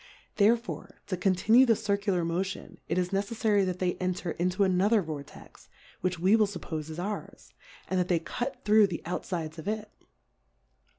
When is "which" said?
5.99-6.17